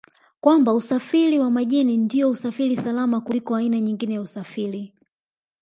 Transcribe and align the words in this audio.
kwamba 0.41 0.73
Usafiri 0.73 1.39
wa 1.39 1.49
Majini 1.51 1.97
ndio 1.97 2.29
usafiri 2.29 2.77
salama 2.77 3.21
kuliko 3.21 3.55
aina 3.55 3.79
nyingine 3.79 4.13
ya 4.13 4.21
usafiri 4.21 4.93